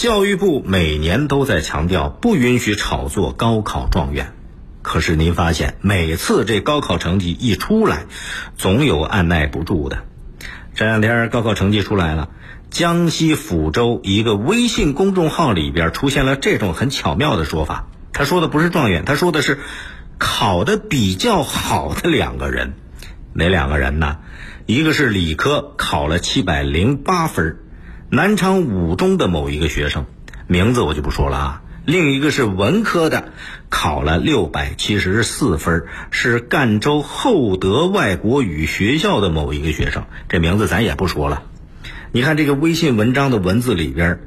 [0.00, 4.32] 教育部每年都在强调不允许炒作高考状元，
[4.80, 8.06] 可是您发现每次这高考成绩一出来，
[8.56, 10.04] 总有按耐不住的。
[10.74, 12.30] 这两天高考成绩出来了，
[12.70, 17.88] 江西抚州一个微信公众号里边出现了这种很巧妙的说法。
[18.14, 19.58] 他说的不是状元，他说的是
[20.16, 22.72] 考的比较好的两个人。
[23.34, 24.16] 哪两个人呢？
[24.64, 27.58] 一个是理科考了七百零八分，
[28.12, 30.04] 南昌五中的某一个学生，
[30.48, 31.62] 名字我就不说了啊。
[31.84, 33.32] 另一个是文科的，
[33.68, 41.44] 考了六百七十四分，是赣州厚德外国语学校的某一个学生，这名字咱也不说了。
[42.10, 44.18] 你看这个微信文章的文字里边，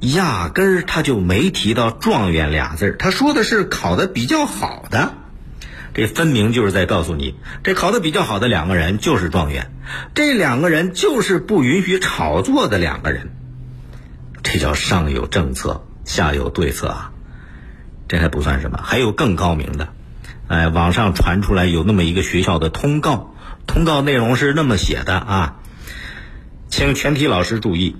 [0.00, 5.14] 压根儿他就没提到状元俩字儿他说的是考的比较好的，
[5.94, 9.70] 这分明就是在告诉你，这考的比较好的两个人就是状元，
[10.14, 13.30] 这两个人就是不允许炒作的两个人，
[14.42, 15.86] 这叫上有政策。
[16.02, 17.12] 下有对策啊，
[18.08, 19.90] 这还不算什么，还有更高明的。
[20.48, 23.36] 哎，网上传出来有那么一个学校的通告，
[23.68, 25.56] 通告内容是那么写的啊，
[26.68, 27.94] 请全体老师注意，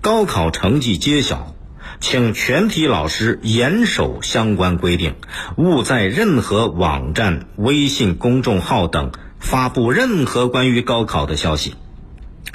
[0.00, 1.55] 高考成绩揭晓，
[2.00, 5.14] 请全体老师严守相关规定，
[5.56, 11.74] 勿在任何网站、微信公众号等发布任何关于高考的消息。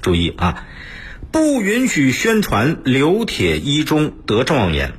[0.02, 0.66] 注意啊，
[1.32, 4.94] 不允许宣传刘铁一中得状元。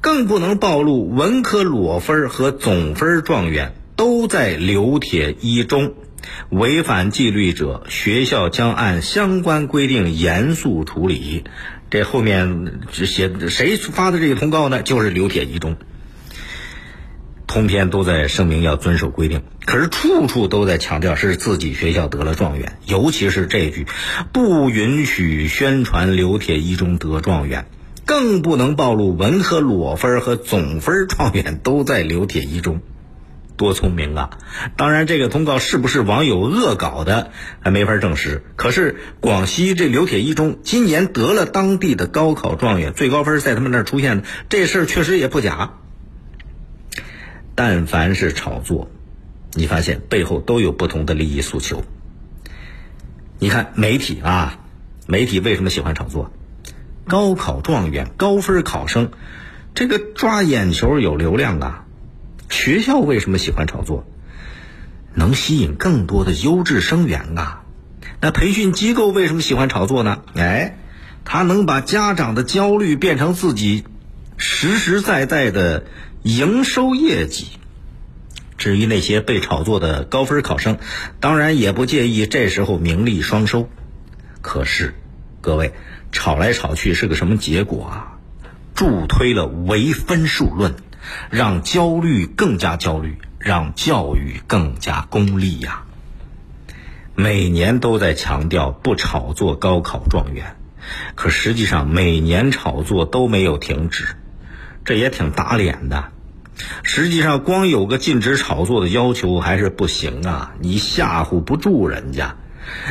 [0.00, 5.94] 更不能暴露文科裸分和总分状元都在刘铁一中，
[6.48, 11.44] 违反纪律者，学校将按相关规定严肃处理。
[11.90, 14.82] 这后面写谁发的这个通告呢？
[14.82, 15.76] 就是刘铁一中。
[17.46, 23.86] 通篇都在声明要遵守规定，可是处处都在强调是自己学校得了状元，尤其是这句
[24.32, 27.66] “不允许宣传刘铁一中得状元”。
[28.04, 32.80] 更不能暴露文科裸分和总分状元都在刘铁一中，
[33.58, 34.30] 多聪明啊！
[34.76, 38.42] 当然，这个通告是不是网友恶搞的还没法证实。
[38.56, 45.74] 可是广西这刘铁一中今年得了当地的高考状元，最高分在他们那儿出现的，这事儿确实也不假。
[47.54, 48.88] 但凡是炒作，
[49.52, 51.84] 你发现背后都有不同的利益诉求。
[53.40, 54.60] 你看媒体啊，
[55.08, 56.32] 媒体为什么喜欢炒作？
[57.08, 59.10] 高考状元、高分考生，
[59.74, 61.84] 这个抓眼球有流量啊！
[62.58, 64.04] 学校为什么喜欢炒作？
[65.14, 67.62] 能吸引更多的优质生源啊！
[68.20, 70.22] 那培训机构为什么喜欢炒作呢？
[70.34, 70.76] 哎，
[71.24, 73.84] 他能把家长的焦虑变成自己
[74.38, 75.84] 实实在在的
[76.24, 77.46] 营收业绩。
[78.56, 80.78] 至于那些被炒作的高分考生，
[81.20, 83.70] 当然也不介意这时候名利双收。
[84.42, 84.94] 可是，
[85.40, 85.72] 各位。
[86.10, 88.18] 炒来炒去是个什么结果啊？
[88.74, 90.74] 助推了唯分数论，
[91.30, 95.84] 让焦虑更加焦虑，让教育更加功利呀。
[97.14, 100.56] 每年都在强调不炒作高考状元，
[101.14, 104.16] 可实际上每年炒作都没有停止，
[104.84, 106.12] 这也挺打脸的。
[106.82, 112.36] 实际上，光有个禁止炒作的要求还是不行啊，你吓唬不住人家。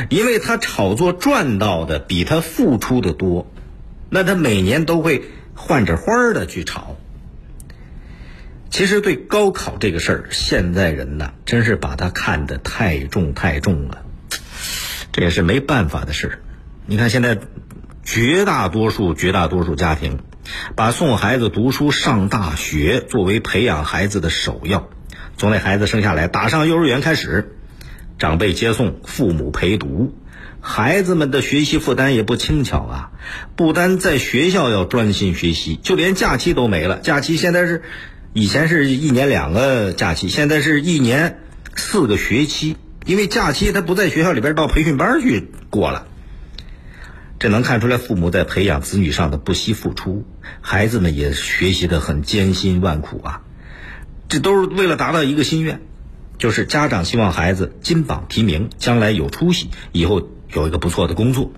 [0.08, 3.46] 因为他炒作赚到的比他付出的多，
[4.10, 5.22] 那他每年都会
[5.54, 6.96] 换着花儿的去炒。
[8.70, 14.02] 其实对高考这个事儿，现在人呢真是把它看得太重太重了，
[15.12, 16.38] 这也是没办法的事儿。
[16.86, 17.38] 你看现在
[18.04, 20.18] 绝大多数绝大多数家庭，
[20.76, 24.88] 把送孩子读书上大学作为培养孩子的首要，
[25.36, 27.54] 从那孩子生下来打上幼儿园开始。
[28.18, 30.12] 长辈接送，父母陪读，
[30.60, 33.12] 孩子们的学习负担也不轻巧啊！
[33.54, 36.98] 不单在学校要专心学习，就连假期都没了。
[36.98, 37.82] 假期现在是，
[38.32, 41.40] 以前是一年两个假期，现在是一年
[41.74, 46.06] 四个学期，因为假期他不在学校里边，到培训班去过了。
[47.38, 50.24] 这能看出来父母在培养子女上的不惜付出，
[50.60, 53.42] 孩子们也学习的很艰辛万苦啊！
[54.28, 55.80] 这都是为了达到一个心愿。
[56.36, 61.50] 就是家长希望孩子金榜题名，将来有出息，以后有一个不错的工作，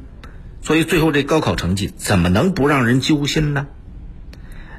[0.62, 3.66] 所以最后这高考成绩怎么能不让人揪心呢？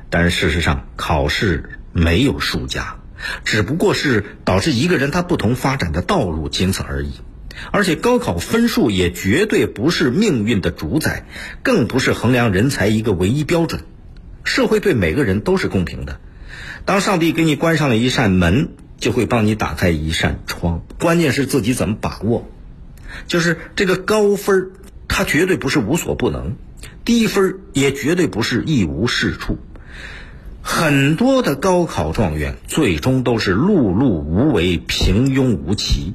[0.09, 2.97] 但是事实上，考试没有输家，
[3.43, 7.13] 只不过是导致一个人他不同发展的道路，仅此而已。
[7.71, 11.25] 而且高考分数也绝对不是命运的主宰，
[11.63, 13.81] 更不是衡量人才一个唯一标准。
[14.43, 16.19] 社会对每个人都是公平的，
[16.85, 18.69] 当上帝给你关上了一扇门。
[19.01, 22.47] 就会帮你打开一扇窗，关键是自己怎么把握。
[23.25, 24.71] 就是这个高分儿
[25.07, 26.55] 它绝对不是无所不能，
[27.03, 29.57] 低分儿也绝对不是一无是处。
[30.63, 36.13] 很多的高考状元最终都是碌碌无为、平庸无奇，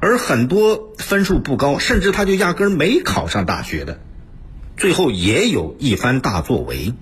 [0.00, 4.00] 而很多分数不高，甚至他就压根儿没考上大学的，
[4.76, 6.94] 最后也有一番大作为。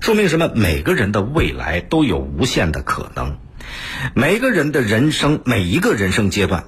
[0.00, 0.50] 说明什么？
[0.54, 3.38] 每个人的未来都有无限的可能，
[4.14, 6.64] 每个人的人生每一个人生阶段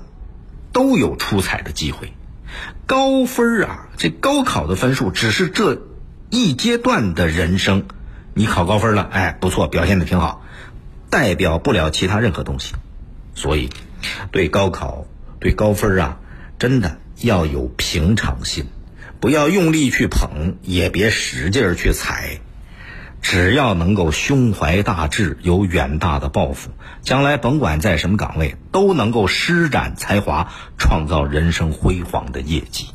[0.72, 2.12] 都有出彩的机会。
[2.86, 5.82] 高分啊，这高考的分数只是这
[6.30, 7.84] 一阶段的人生。
[8.38, 10.42] 你考高分了，哎，不错，表现的挺好，
[11.08, 12.74] 代表不了其他任何东西。
[13.34, 13.70] 所以，
[14.30, 15.06] 对高考、
[15.40, 16.18] 对高分啊，
[16.58, 18.66] 真的要有平常心，
[19.20, 22.40] 不要用力去捧，也别使劲儿去踩。
[23.22, 26.68] 只要能够胸怀大志，有远大的抱负，
[27.00, 32.88] 将来甭管在什么岗位，都能够施展才华，创造人生辉煌的业绩。